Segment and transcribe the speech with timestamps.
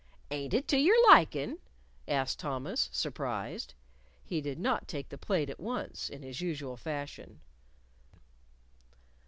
[0.31, 1.59] "Ain't it to your likin'?"
[2.07, 3.75] asked Thomas, surprised.
[4.23, 7.39] He did not take the plate at once, in his usual fashion.